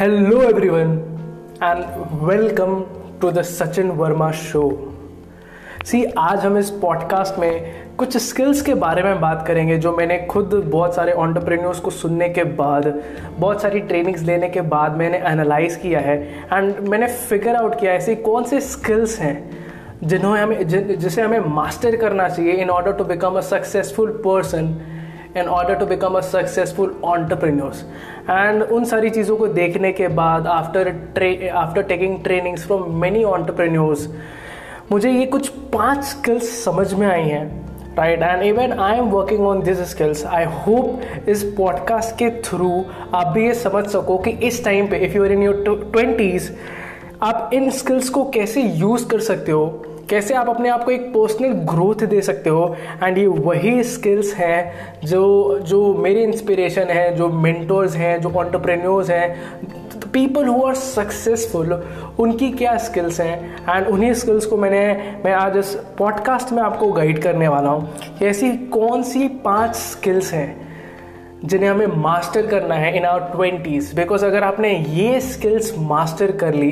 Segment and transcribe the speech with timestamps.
[0.00, 0.90] Hello everyone
[1.62, 1.84] and
[2.22, 2.84] welcome
[3.20, 4.92] to the Sachin Verma show
[5.84, 10.18] सी आज हम इस पॉडकास्ट में कुछ स्किल्स के बारे में बात करेंगे जो मैंने
[10.18, 13.02] खुद बहुत सारे ऑन्टरप्रेन्योर्स को सुनने के बाद,
[13.38, 17.92] बहुत सारी ट्रेनिंग्स लेने के बाद मैंने एनालाइज किया है एंड मैंने फिगर आउट किया
[17.92, 19.50] है ऐसे कौन से स्किल्स हैं
[20.04, 24.76] जिन्होंने हमें जिसे हमें मास्टर करना चाहिए in order to become a successful person
[25.36, 27.84] in order to become a successful entrepreneurs
[28.30, 33.24] and उन सारी चीज़ों को देखने के बाद after tray after taking trainings from many
[33.24, 34.08] entrepreneurs
[34.92, 39.46] मुझे ये कुछ पाँच स्किल्स समझ में आई हैं right and even I am working
[39.46, 44.30] on this skills I hope इस पॉडकास्ट के थ्रू आप भी ये समझ सको कि
[44.30, 46.50] इस टाइम पे if you are in your twenties
[47.22, 49.86] आप इन स्किल्स को कैसे यूज़ कर सकते हो?
[50.10, 52.76] कैसे आप अपने आप को एक पर्सनल ग्रोथ दे सकते हो?
[53.02, 54.72] एंड ये वही स्किल्स हैं
[55.04, 59.28] जो जो मेरी इंस्पिरेशन है, जो मेंटर्स हैं, जो ऑन्टरप्रेन्योर्स हैं
[60.12, 61.72] पीपल हु आर सक्सेसफुल
[62.18, 63.36] उनकी क्या स्किल्स हैं?
[63.68, 64.80] एंड उन्हीं स्किल्स को मैंने,
[65.24, 67.88] मैं आज इस पॉडकास्ट में आपको गाइड करने वाला हूँ।
[68.22, 70.70] ऐसी कौन सी पाँच स्किल्स हैं
[71.44, 76.54] जिन्हें हमें मास्टर करना है इन आवर ट्वेंटीज़ बिकॉज़ अगर आपने ये स्किल्स मास्टर कर
[76.54, 76.70] ली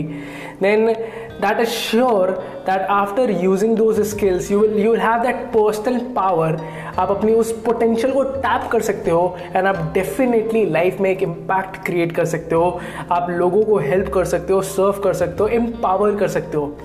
[0.62, 0.94] then
[1.40, 2.34] that is sure
[2.66, 6.60] that after using those skills, you will you will have that personal power.
[6.98, 11.22] आप अपनी उस पोटेंशियल को टैप कर सकते हो एंड आप डेफिनेटली लाइफ में एक
[11.22, 12.80] इम्पैक्ट क्रिएट कर सकते हो।
[13.12, 16.76] आप लोगों को हेल्प कर सकते हो सर्व कर सकते हो एम्पावर कर सकते हो।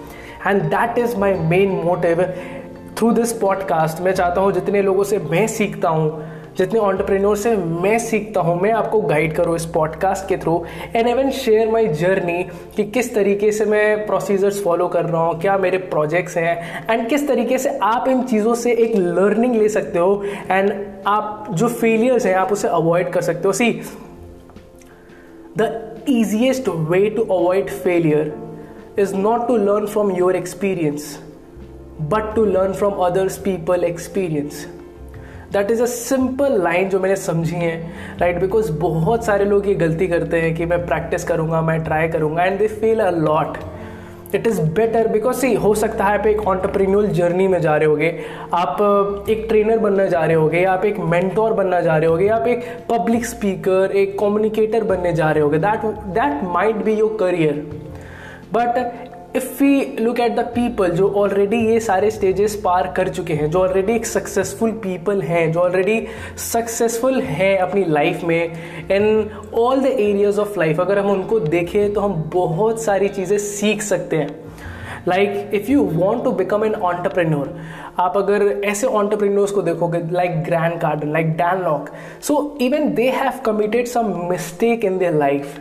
[0.47, 2.23] And that is my main motive
[2.97, 7.55] through this podcast मैं चाहता हूँ जितने लोगों से मैं सीखता हूँ जितने ऑन्टरप्रेन्योर से
[7.55, 10.63] मैं सीखता हूँ, मैं आपको गाइड करूँ इस पॉडकास्ट के through
[10.95, 12.43] and even share my journey
[12.75, 17.07] कि किस तरीके से मैं प्रोसीजर्स फॉलो कर रहा हूँ, क्या मेरे प्रोजेक्ट्स हैं एंड
[17.09, 20.71] किस तरीके से आप इन चीज़ों से एक लर्निंग ले सकते हो एंड
[21.07, 23.71] आप जो फेलियर्स हैं, आप उसे अवॉइड कर सकते हो। See
[25.57, 28.33] the easiest way to avoid failure
[28.99, 31.17] is not to learn from your experience
[32.11, 34.65] but to learn from others people experience.
[35.53, 37.75] That is a simple line जो मैंने समझी है
[38.19, 42.07] राइट बिकॉज़ बहुत सारे लोग ये गलती करते हैं कि मैं प्रैक्टिस करूँगा, मैं ट्राई
[42.07, 43.57] करूँगा and they feel a lot
[44.35, 47.87] it is better because see हो सकता है आप एक ऑन्टरप्रीनियल जर्नी में जा रहे
[47.87, 48.09] होगे,
[48.53, 52.47] आप एक ट्रेनर बनना जा रहे होगे, आप एक मेंटोर बनना जा रहे होगे, आप
[52.47, 55.57] एक पब्लिक स्पीकर एक कम्युनिकेटर बनने जा रहे होगे.
[55.59, 55.85] That
[56.15, 57.65] that might be your career
[58.53, 63.33] but if we look at the people जो ऑलरेडी ये सारे स्टेजेस पार कर चुके
[63.33, 65.99] हैं, जो ऑलरेडी एक सक्सेसफुल पीपल हैं, जो ऑलरेडी
[66.51, 71.93] सक्सेसफुल हैं अपनी लाइफ में in all the areas of life अगर हम उनको देखें
[71.93, 74.29] तो हम बहुत सारी चीज़ें सीख सकते हैं।
[75.07, 77.55] Like if you want to become an entrepreneur
[77.99, 81.89] आप अगर ऐसे ऑन्टरप्रेन्योर्स को देखोगे like Grant Cardone like Dan Lok
[82.23, 85.59] so even they have committed some mistake in their life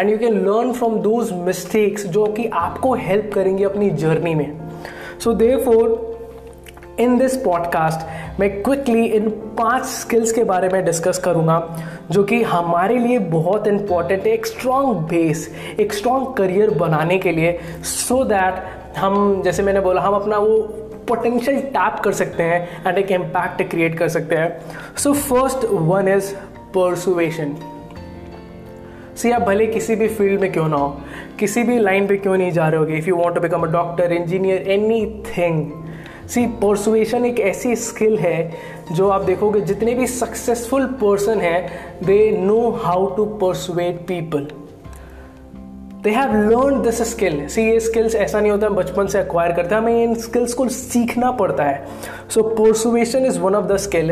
[0.00, 4.70] and you can learn from those mistakes जो कि आपको help करेंगे अपनी जर्नी में।
[5.24, 6.08] So therefore
[7.00, 9.28] in this podcast मैं quickly इन
[9.58, 11.76] पाँच skills के बारे में डिस्कस करूँगा,
[12.10, 15.48] जो कि हमारे लिए बहुत इंपॉर्टेंट है, एक स्ट्रॉन्ग बेस
[15.80, 20.38] एक स्ट्रॉन्ग करियर बनाने के लिए सो so दैट हम, जैसे मैंने बोला, हम अपना
[20.38, 20.58] वो
[21.08, 24.60] पोटेंशियल टैप कर सकते हैं एंड एक इम्पैक्ट क्रिएट कर सकते हैं।
[24.96, 26.34] So first one is
[26.74, 27.56] persuasion
[29.22, 30.88] see आप भले किसी भी फ़ील्ड में क्यों ना हो,
[31.38, 32.96] किसी भी लाइन पे क्यों नहीं जा रहे होगे?
[32.98, 34.70] If you want to become a doctor engineer
[35.28, 35.70] anything
[36.28, 38.52] see persuasion एक ऐसी स्किल है
[38.92, 41.68] जो आप देखोगे, जितने भी सक्सेसफुल पर्सन हैं
[42.04, 44.46] they know how to persuade people
[46.02, 49.52] they have learn this skill see ये स्किल्स ऐसा नहीं होता, हम बचपन से अक्वायर
[49.52, 51.84] करते हैं, हमें इन स्किल्स को सीखना पड़ता है.
[52.30, 54.10] So persuasion is one of the skill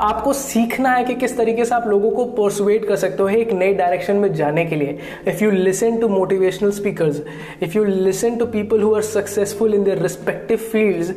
[0.00, 3.52] आपको सीखना है कि किस तरीके से आप लोगों को परसुएट कर सकते हो एक
[3.52, 4.98] नए डायरेक्शन में जाने के लिए।
[5.28, 7.22] If you listen to motivational speakers
[7.62, 11.12] if you listen to people who are successful in their respective fields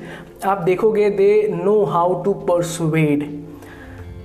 [0.45, 3.23] आप देखोगे they know how to persuade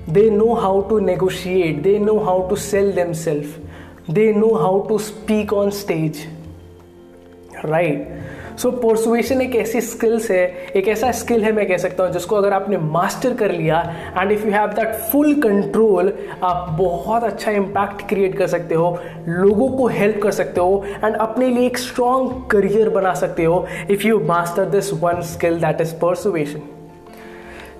[0.09, 4.99] they know how to negotiate they know how to sell themselves they know how to
[4.99, 6.27] speak on stage
[7.65, 8.09] right
[8.57, 10.45] so so, persuasion एक ऐसी skills है
[10.77, 13.81] एक ऐसा skill है मैं कह सकता हूँ जिसको अगर आपने मास्टर कर लिया
[14.19, 16.13] and if you have that full control
[16.43, 18.99] आप बहुत अच्छा इम्पैक्ट क्रिएट कर सकते हो
[19.29, 23.67] लोगों को हेल्प कर सकते हो एंड अपने लिए एक स्ट्रॉन्ग करियर बना सकते हो
[23.91, 26.63] if you master this one skill that is persuasion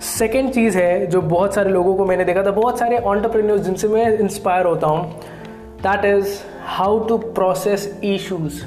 [0.03, 3.89] second चीज़ है जो बहुत सारे लोगों को मैंने देखा था बहुत सारे ऑन्टरप्रेन्योर्स जिनसे
[3.89, 5.21] मैं इंस्पायर होता हूँ
[5.83, 6.39] that is
[6.69, 8.63] how to process issues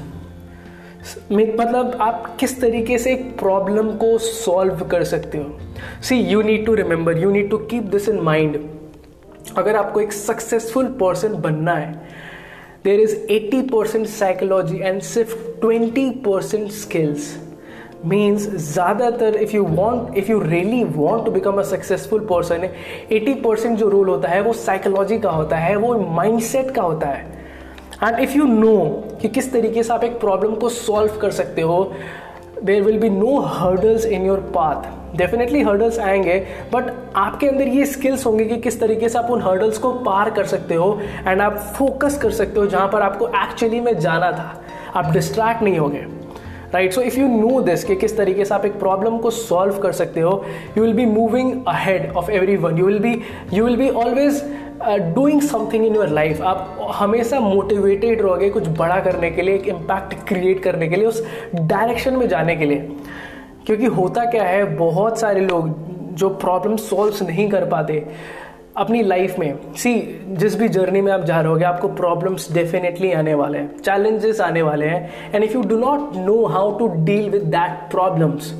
[1.31, 5.45] मतलब आप किस तरीके से प्रॉब्लम को सॉल्व कर सकते हो?
[6.03, 8.59] See you need to remember you need to keep this in mind
[9.57, 11.91] अगर आपको एक सक्सेसफुल पर्सन बनना है
[12.83, 17.35] there is eighty percent psychology and सिर्फ़ ट्वेंटी परसेंट स्किल्स
[18.05, 22.73] मीन्स ज़्यादातर if you want if you really want to become a successful person है
[23.11, 27.07] eighty percent जो role होता है वो साइकोलॉजी का होता है, वो माइंडसेट का होता
[27.07, 27.36] है.
[28.03, 31.61] एंड इफ़ यू नो कि किस तरीके से आप एक प्रॉब्लम को सॉल्व कर सकते
[31.61, 31.91] हो
[32.63, 37.85] there will be no hurdles in your path definitely hurdles आएँगे बट आपके अंदर ये
[37.85, 41.41] स्किल्स होंगे कि किस तरीके से आप उन हर्डल्स को पार कर सकते हो एंड
[41.41, 44.63] आप फोकस कर सकते हो जहाँ पर आपको एक्चुअली में जाना था।
[44.95, 46.05] आप डिस्ट्रैक्ट नहीं होंगे।
[46.73, 49.77] Right so if you know this कि किस तरीके से आप एक प्रॉब्लम को सॉल्व
[49.77, 50.45] कर सकते हो
[50.77, 53.21] you will be moving ahead of everyone you will be
[53.53, 58.99] you will be always doing something in your life आप हमेशा मोटिवेटेड रहोगे कुछ बड़ा
[58.99, 61.23] करने के लिए, एक इम्पैक्ट क्रिएट करने के लिए, उस
[61.55, 62.91] डायरेक्शन में जाने के लिए।
[63.65, 65.75] क्योंकि होता क्या है, बहुत सारे लोग
[66.15, 68.05] जो प्रॉब्लम सॉल्व नहीं कर पाते
[68.77, 73.11] अपनी लाइफ में। सी जिस भी जर्नी में आप जा रहे होगे, आपको प्रॉब्लम्स डेफिनेटली
[73.11, 76.87] आने वाले हैं चैलेंजेस आने वाले हैं। And if you do not know how to
[76.87, 78.53] deal with that problems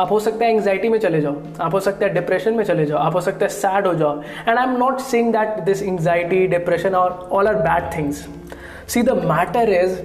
[0.00, 2.86] आप हो सकता है एंगजाइटी में चले जाओ, आप हो सकता है डिप्रेशन में चले
[2.86, 4.20] जाओ, आप हो सकता है सैड हो जाओ.
[4.48, 8.26] And I am not seeing that this anxiety depression और all are bad things
[8.88, 9.98] see the matter is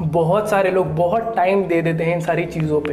[0.00, 2.92] बहुत सारे लोग बहुत टाइम दे देते हैं इन सारी चीज़ों पे.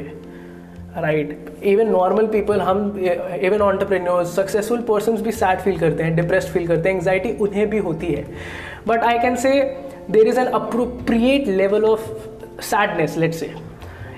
[0.98, 6.50] राइट इवन नॉर्मल पीपल हम इवन ऑन्टरप्रेन्योर्स सक्सेसफुल पर्सन भी सैड फील करते हैं डिप्रेस्ड
[6.50, 8.26] फील करते हैं एंगजाइटी उन्हें भी होती है.
[8.88, 9.52] But I can say
[10.12, 12.10] there is an appropriate level of
[12.62, 13.54] sadness let say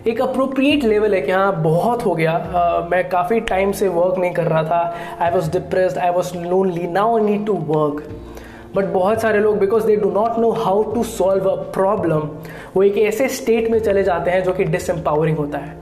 [0.08, 4.18] एक अप्रोप्रिएट लेवल है कि हाँ बहुत हो गया। uh, मैं काफ़ी टाइम से वर्क
[4.18, 8.04] नहीं कर रहा था। I was depressed I was lonely now I need to work
[8.76, 12.30] but बहुत सारे लोग because they do not know how to solve a problem
[12.76, 15.76] वो एक ऐसे स्टेट में चले जाते हैं जो कि डिसम्पावरिंग होता है।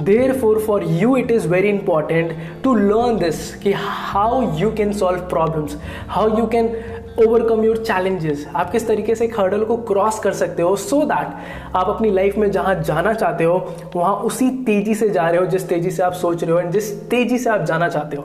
[0.32, 2.32] Therefore for you it is very important
[2.64, 5.76] to learn this कि how you can solve problems
[6.08, 6.68] how you can
[7.18, 10.96] overcome your challenges आप किस तरीके से एक हर्डल को क्रॉस कर सकते हो सो
[10.96, 15.28] so दैट आप अपनी लाइफ में जहाँ जाना चाहते हो, वहाँ उसी तेज़ी से जा
[15.28, 17.88] रहे हो, जिस तेज़ी से आप सोच रहे हो एंड जिस तेज़ी से आप जाना
[17.88, 18.22] चाहते हो।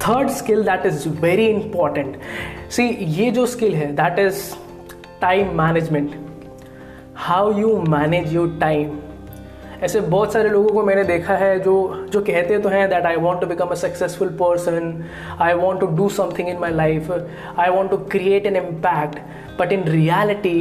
[0.00, 2.16] Third skill that is very important
[2.70, 4.42] see ये जो स्किल है that is
[5.20, 6.14] time management
[7.16, 8.98] how you manage your time
[9.84, 11.74] ऐसे बहुत सारे लोगों को मैंने देखा है जो
[12.12, 15.04] जो कहते तो हैं that I want to become a successful person
[15.42, 19.18] I want to do something in my life I want to create an impact
[19.60, 20.58] but in reality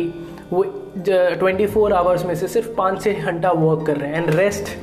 [0.52, 0.64] वो
[1.08, 4.24] ट्वेंटी फोर आवर्स में से सिर्फ़ पाँच छः घंटा वर्क कर रहे हैं.
[4.24, 4.76] And rest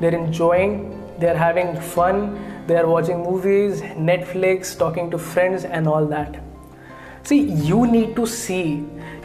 [0.00, 0.78] they're enjoying
[1.20, 2.20] they are having fun
[2.68, 6.36] they are watching movies Netflix talking to friends and all that
[7.28, 8.60] see you need to see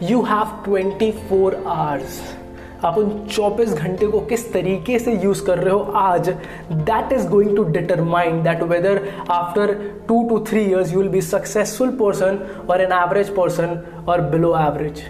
[0.03, 2.21] you have twenty four hours
[2.83, 6.29] आप उन 24 घंटे को किस तरीके से यूज़ कर रहे हो आज?
[6.71, 9.73] That is going to determine that whether after
[10.07, 12.39] two two three years you will be successful person
[12.69, 15.01] और एन एवरेज पर्सन और बिलो एवरेज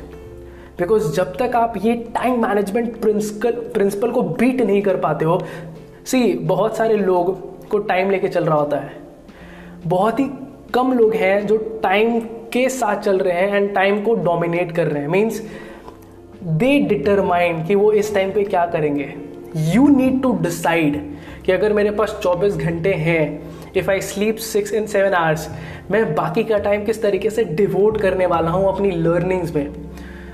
[0.79, 5.41] बिकॉज़ जब तक आप ये टाइम मैनेजमेंट प्रिंसिपल प्रिंसिपल को बीट नहीं कर पाते हो
[6.05, 7.35] सी बहुत सारे लोग
[7.67, 8.91] को टाइम लेके चल रहा होता है।
[9.87, 10.29] बहुत ही
[10.73, 12.19] कम लोग हैं जो टाइम
[12.53, 15.41] के साथ चल रहे हैं एंड टाइम को डोमिनेट कर रहे हैं। मीन्स
[16.43, 19.13] दे डिटरमाइंड कि वो इस टाइम पे क्या करेंगे।
[19.55, 21.13] यू नीड टू डिसाइड
[21.45, 23.41] कि अगर मेरे पास 24 घंटे हैं
[23.75, 25.49] if I sleep six in seven hours
[25.91, 29.73] मैं बाकी का टाइम किस तरीके से डिवोट करने वाला हूँ अपनी लर्निंग्स में,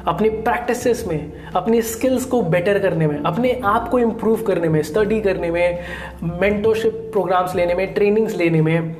[0.07, 4.81] अपनी प्रैक्टिसेस में, अपनी स्किल्स को बेटर करने में, अपने आप को इम्प्रूव करने में
[4.81, 5.79] स्टडी करने में
[6.23, 8.95] मेंटोरशिप प्रोग्राम्स लेने में ट्रेनिंग्स लेने में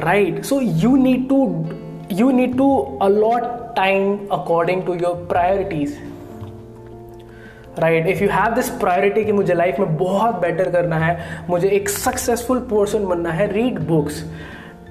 [0.00, 1.66] right so you need to
[2.12, 3.42] you need to allot
[3.76, 6.11] time according to your priorities
[7.78, 11.68] right if you have this priority कि मुझे लाइफ में बहुत बेटर करना है, मुझे
[11.68, 14.24] एक सक्सेसफुल पर्सन बनना है read books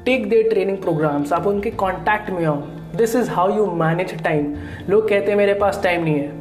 [0.05, 2.55] take the training programs आप उनके कॉन्टैक्ट में आओ।
[2.95, 4.53] This is how you manage time
[4.89, 6.31] लोग कहते हैं, मेरे पास टाइम नहीं है.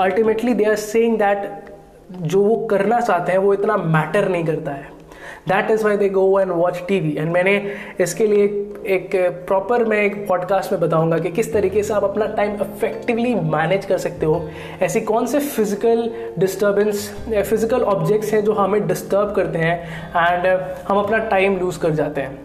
[0.00, 1.70] Ultimately they are saying that
[2.12, 4.99] जो वो करना चाहते हैं, वो इतना मैटर नहीं करता है।
[5.48, 7.62] That is why they go and watch TV and मैंने
[8.00, 8.44] इसके लिए
[8.86, 9.10] एक
[9.46, 13.84] प्रॉपर मैं एक पॉडकास्ट में बताऊँगा कि किस तरीके से आप अपना टाइम इफेक्टिवली मैनेज
[13.84, 14.48] कर सकते हो।
[14.82, 20.46] ऐसी कौन से फ़िज़िकल डिस्टर्बेंस फ़िज़िकल ऑब्जेक्ट्स हैं जो हमें डिस्टर्ब करते हैं एंड
[20.88, 22.42] हम अपना टाइम लूज कर जाते हैं।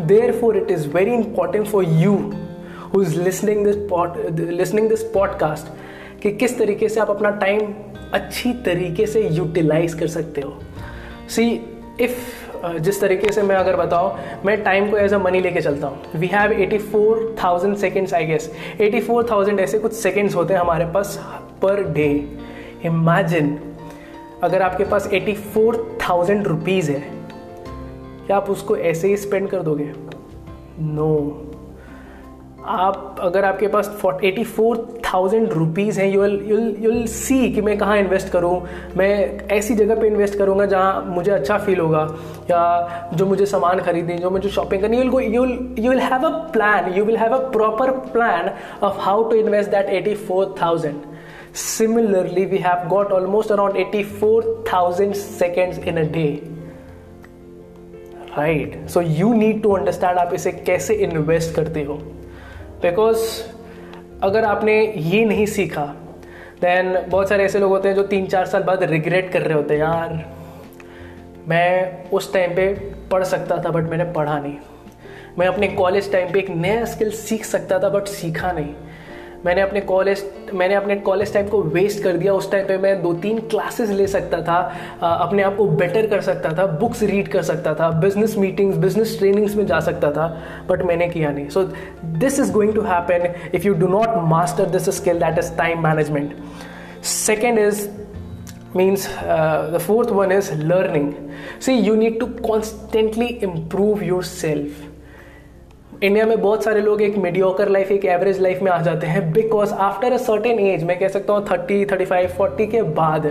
[0.32, 2.14] Therefore it is very important for you
[2.94, 7.74] who is listening this listening this podcast कि किस तरीके से आप अपना टाइम
[8.14, 10.56] अच्छी तरीके से यूटिलाइज कर सकते हो।
[11.28, 11.60] सी
[12.00, 14.12] इफ़ जिस तरीके से मैं अगर बताऊँ,
[14.44, 18.14] मैं टाइम को एज अ मनी लेके चलता हूँ। We have eighty four thousand seconds
[18.14, 21.18] I guess eighty four thousand ऐसे कुछ सेकेंड्स होते हैं हमारे पास
[21.62, 22.08] पर डे
[22.84, 23.58] इमेजिन
[24.42, 27.00] अगर आपके पास एटी फोर थाउज़ेंड रुपीज़ है,
[28.26, 29.92] क्या आप उसको ऐसे ही स्पेंड कर दोगे?
[30.80, 31.10] नो
[32.68, 33.88] आप अगर आपके पास
[34.24, 38.60] एटी फोर थाउज़ेंड रुपीज़ हैं यूल यूल यूल सी कि मैं कहाँ इन्वेस्ट करूँ
[38.96, 39.12] मैं
[39.56, 42.06] ऐसी जगह पे इन्वेस्ट करूँगा जहाँ मुझे अच्छा फील होगा
[42.50, 46.30] या जो मुझे सामान खरीदनी जो मुझे शॉपिंग करनी you'll you'll you will have a
[46.52, 48.50] plan you will have a proper plan
[48.82, 51.02] of how to invest that eighty four thousand
[51.52, 56.42] Similarly, we have got almost around 84,000 seconds in a day.
[58.36, 58.78] Right?
[58.88, 62.00] So you need to understand आप इसे कैसे invest करते हो
[62.82, 63.42] because
[64.22, 65.84] अगर आपने ये नहीं सीखा
[66.60, 69.54] देन बहुत सारे ऐसे लोग होते हैं जो तीन चार साल बाद रिग्रेट कर रहे
[69.54, 70.24] होते हैं, यार,
[71.48, 72.72] मैं उस टाइम पे
[73.10, 74.56] पढ़ सकता था बट मैंने पढ़ा नहीं।
[75.38, 78.74] मैं अपने कॉलेज टाइम पे एक नया स्किल सीख सकता था बट सीखा नहीं।
[79.46, 83.02] मैंने अपने कॉलेज मैंने अपने कॉलेज टाइम को वेस्ट कर दिया। उस टाइम पे मैं
[83.02, 84.58] दो तीन क्लासेस ले सकता था
[85.02, 89.16] अपने आप को बेटर कर सकता था बुक्स रीड कर सकता था बिज़नेस मीटिंग्स बिज़नेस
[89.18, 90.26] ट्रेनिंग्स में जा सकता था
[90.68, 91.64] बट मैंने किया नहीं। So
[92.04, 95.82] this is going to happen if you do not master this skill that is time
[95.88, 96.34] management
[97.04, 97.88] second is
[98.74, 99.04] means
[99.34, 101.06] uh, the fourth one is learning.
[101.64, 104.89] See you need to constantly improve yourself.
[106.02, 109.32] India में बहुत सारे लोग एक mediocre life एक average life में आ जाते हैं
[109.32, 113.26] because after a certain age मैं कह सकता हूँ थर्टी थर्टी फाइव फोर्टी के बाद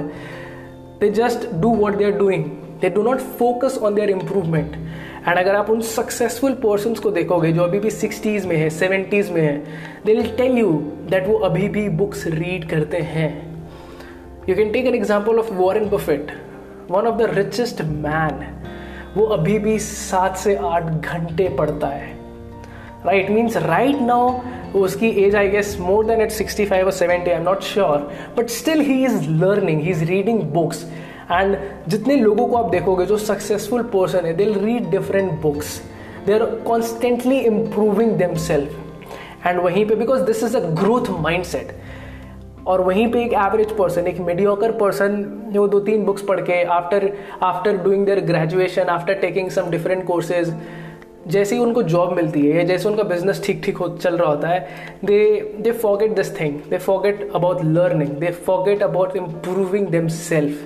[1.00, 2.44] they just do what they are doing
[2.82, 4.76] they do not focus on their improvement
[5.28, 9.32] and अगर आप उन सक्सेसफुल पर्सन को देखोगे, जो अभी भी सिक्सटीज में है सेवेंटीज
[9.32, 9.58] में है
[10.06, 10.72] they will tell you
[11.10, 13.32] that वो अभी भी बुक्स रीड करते हैं.
[14.50, 16.32] You can take an example of Warren Buffett
[16.92, 18.46] one of the richest man
[19.18, 22.18] वो अभी भी सात से आठ घंटे पढ़ता है.
[23.06, 24.40] राइट मीन्स राइट नाउ
[24.76, 28.10] उसकी age I guess more than eight sixty five और seventy I am not sure
[28.38, 30.84] but still he is learning he is reading books
[31.32, 35.82] and जितने लोगों को आप देखोगे, जो सक्सेसफुल पर्सन है they read different books
[36.26, 41.44] they are constantly improving them self and वहीं पे because this is a growth mind
[41.46, 41.76] set
[42.68, 46.64] और वहीं पे एक एवरेज पर्सन एक मीडियोकर पर्सन जो दो तीन बुक्स पढ़ के
[46.74, 47.10] after
[47.44, 50.54] after doing their graduation after taking some different courses
[51.28, 54.30] जैसे ही उनको जॉब मिलती है या जैसे उनका बिज़नेस ठीक ठीक हो, चल रहा
[54.30, 54.60] होता है
[55.06, 55.18] they
[55.62, 60.64] they forget this thing they forget about learning they forget about improving themself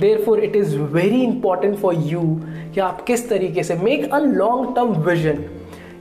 [0.24, 2.20] therefore it is very important for you
[2.74, 5.44] कि आप किस तरीके से make a long term vision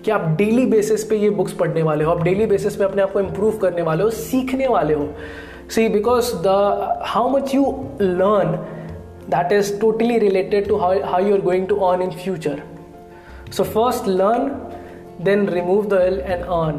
[0.06, 3.02] कि आप डेली बेसिस पे ये बुक्स पढ़ने वाले हो, आप डेली बेसिस पे अपने
[3.02, 5.08] आप को इम्प्रूव करने वाले हो, सीखने वाले हो.
[5.72, 7.64] See because the how much you
[8.02, 8.52] learn
[9.30, 12.62] that is totally related to how how you are going to earn in future
[13.54, 14.50] So, first learn,
[15.26, 16.78] then remove the L and earn.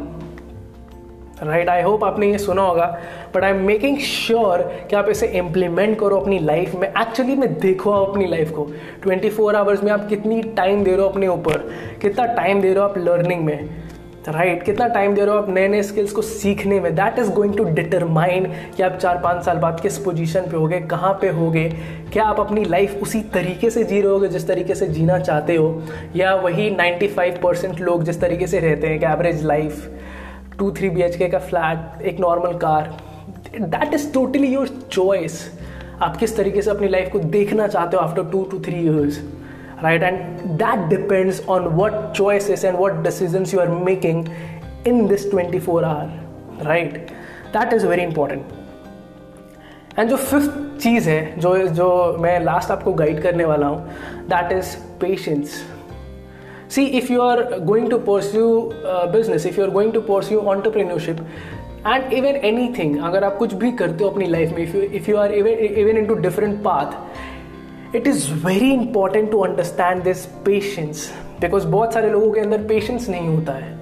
[1.42, 2.98] Right I hope आपने ये सुना होगा
[3.34, 7.58] but I am making sure कि आप इसे implement करो अपनी life में। एक्चुअली में
[7.58, 8.70] देखो आप अपनी लाइफ को।
[9.06, 11.58] 24 फोर आवर्स में आप कितनी टाइम दे रहे हो अपने ऊपर?
[12.02, 13.83] कितना टाइम दे रहे हो आप लर्निंग में?
[14.28, 14.66] Right right?
[14.66, 16.94] कितना टाइम दे रहे हो आप नए नए स्किल्स को सीखने में?
[16.94, 18.44] That is going to determine
[18.76, 21.68] कि आप चार, पाँच साल बाद किस पोजीशन पे होगे, कहाँ पे होगे।
[22.12, 25.56] क्या आप अपनी लाइफ उसी तरीके से जी रहे होगे जिस तरीके से जीना चाहते
[25.56, 25.82] हो?
[26.16, 29.90] या वही 95 परसेंट लोग जिस तरीके से रहते हैं कि average life
[30.58, 32.94] two three B का फ्लैट एक normal car
[33.60, 35.52] that is totally your choice
[36.02, 39.20] आप किस तरीके से अपनी लाइफ को देखना चाहते हो after two two three years
[39.82, 40.02] right?
[40.02, 44.28] And that depends on what choices and what decisions you are making
[44.84, 46.10] in this 24 hour.
[46.64, 47.10] Right?
[47.52, 48.52] That is very important.
[49.98, 54.52] And जो फिफ्थ चीज़ है, जो जो मैं लास्ट आपको गाइड करने वाला हूँ that
[54.52, 55.62] is patience
[56.74, 58.48] see if you are going to pursue
[59.12, 61.20] business if you are going to pursue entrepreneurship
[61.86, 62.36] and even
[62.78, 65.32] anything अगर आप कुछ भी करते हो अपनी लाइफ में if you if you are
[65.32, 66.98] even in two different path
[67.96, 71.10] it is very important to understand this patience
[71.40, 73.72] because बहुत सारे लोगों के अंदर पेशेंस नहीं होता है।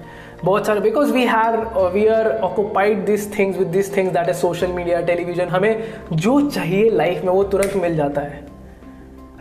[0.45, 1.57] बहुत सारे because we here
[1.93, 6.49] we are occupied this things with this things that is social media television हमें जो
[6.49, 8.45] चाहिए लाइफ में वो तुरंत मिल जाता है।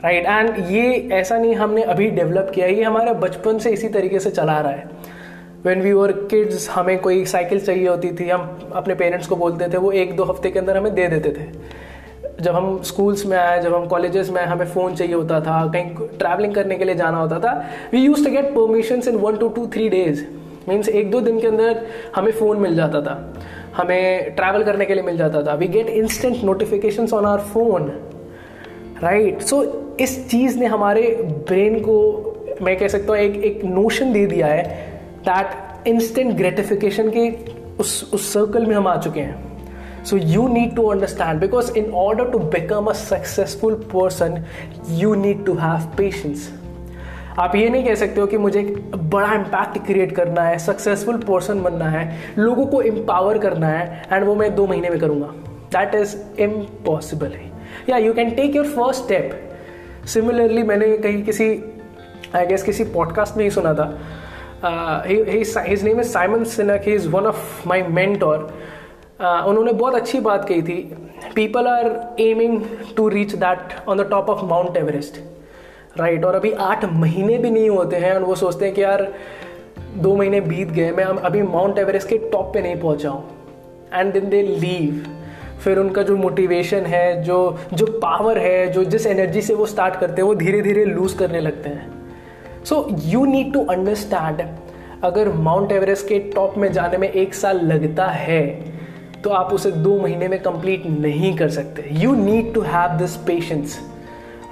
[0.05, 0.59] Right right?
[0.59, 4.31] एंड ये ऐसा नहीं हमने अभी डेवलप किया, ये हमारा बचपन से इसी तरीके से
[4.31, 4.89] चला रहा है।
[5.65, 9.69] वेन वी वर किड्स हमें कोई साइकिल चाहिए होती थी, हम अपने पेरेंट्स को बोलते
[9.69, 11.47] थे, वो एक दो हफ़्ते के अंदर हमें दे देते थे।
[12.43, 16.09] जब हम स्कूल्स में आए, जब हम कॉलेजेस में हमें फ़ोन चाहिए होता था, कहीं
[16.19, 17.53] ट्रैवलिंग करने के लिए जाना होता था
[17.93, 20.25] we use to get permission in one two two three days
[20.69, 21.85] means एक दो दिन के अंदर
[22.17, 23.15] हमें फ़ोन मिल जाता था,
[23.77, 25.55] हमें ट्रैवल करने के लिए मिल जाता था.
[25.55, 27.91] We get instant notification on our phone
[29.03, 29.63] right so
[30.01, 31.03] इस चीज़ ने हमारे
[31.49, 31.97] ब्रेन को,
[32.63, 34.63] मैं कह सकता हूँ, एक एक नोशन दे दिया है
[35.29, 37.31] दैट इंस्टेंट ग्रेटिफिकेशन के
[37.81, 39.52] उस उस सर्कल में हम आ चुके हैं.
[40.05, 44.33] So you need to understand because in order to become a successful person,
[45.01, 46.49] you need to have patience.
[47.39, 51.17] आप ये नहीं कह सकते हो कि मुझे एक बड़ा इम्पैक्ट क्रिएट करना है सक्सेसफुल
[51.29, 52.03] पर्सन बनना है
[52.39, 55.27] लोगों को एम्पावर करना है एंड वो मैं दो महीने में करूँगा।
[55.77, 57.51] दैट इज़ इम्पॉसिबल है
[57.89, 59.53] या you can take your first step
[60.07, 61.49] similarly मैंने कहीं किसी
[62.37, 63.87] आई गेस किसी पॉडकास्ट में ही सुना था।
[65.07, 68.53] His name is Simon Sinek he is one of my mentor
[69.23, 70.81] उन्होंने बहुत अच्छी बात कही थी।
[71.35, 72.63] People are aiming
[72.97, 75.21] to reach that on the top of Mount Everest
[75.99, 79.13] right और अभी आठ महीने भी नहीं होते हैं और वो सोचते हैं कि यार,
[79.97, 83.25] दो महीने बीत गए, मैं अभी माउंट एवरेस्ट के टॉप पे नहीं पहुँचा हूँ
[83.95, 85.05] एंड देन दे लीव
[85.65, 89.97] फिर उनका जो मोटिवेशन है, जो जो पावर है, जो जिस एनर्जी से वो स्टार्ट
[89.97, 94.43] करते हैं, वो धीरे धीरे लूज करने लगते हैं। So you need to understand
[95.05, 98.43] अगर माउंट एवरेस्ट के टॉप में जाने में एक साल लगता है
[99.25, 103.17] तो आप उसे दो महीने में कंप्लीट नहीं कर सकते। You need to have this
[103.27, 103.79] patience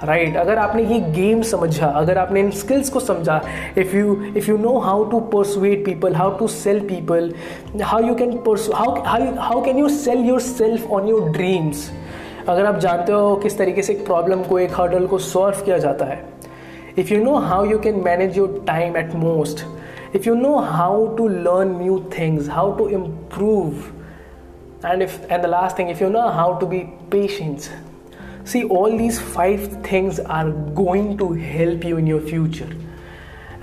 [0.03, 3.41] right अगर आपने ये गेम समझा, अगर आपने इन स्किल्स को समझा
[3.77, 7.33] if you if you know how to persuade people how to sell people
[7.81, 8.31] how you can
[8.75, 8.95] how
[9.39, 11.89] how can you sell yourself on your dreams
[12.47, 15.77] अगर आप जानते हो किस तरीके से एक प्रॉब्लम को, एक हर्डल को सॉल्व किया
[15.77, 16.23] जाता है
[16.97, 19.65] if you know how you can manage your time at most
[20.17, 23.83] if you know how to learn new things, how to improve
[24.83, 27.71] and if, and the last thing, if you know how to be patient,
[28.45, 32.71] see, all these five things are going to help you in your future.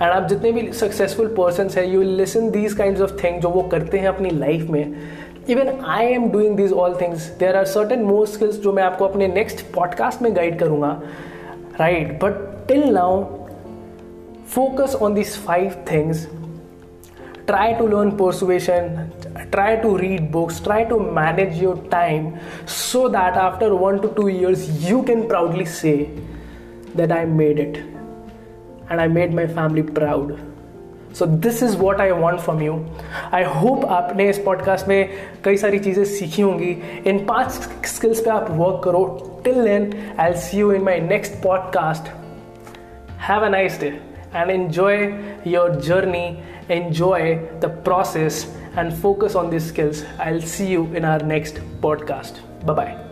[0.01, 3.61] And आप जितने भी successful person हैं you listen these kind of things जो वो
[3.71, 4.95] करते हैं अपनी life में.
[5.49, 9.05] Even I am doing these all things there are certain more skills जो मैं आपको
[9.05, 10.91] अपने नेक्स्ट पॉडकास्ट में गाइड करूँगा.
[11.79, 13.23] Right but till now
[14.55, 16.27] focus on these five things
[17.47, 19.09] try to learn persuasion
[19.50, 24.28] try to read books try to manage your time so that after one to two
[24.28, 26.08] years you can proudly say
[26.94, 27.78] that i made it
[28.90, 30.36] and i made my family proud
[31.18, 32.72] so this is what I want from you
[33.34, 35.10] I hope आपने इस podcast में
[35.44, 36.70] कई सारी चीज़ें सीखी होंगी
[37.06, 37.50] इन पांच
[37.86, 39.04] skills पे आप वर्क करो
[39.44, 42.08] till then I see you in my next podcast
[43.28, 43.92] have a nice day
[44.34, 44.94] and enjoy
[45.44, 50.03] your journey, enjoy the process, and focus on these skills.
[50.17, 52.39] I'll see you in our next podcast.
[52.65, 53.08] Bye bye.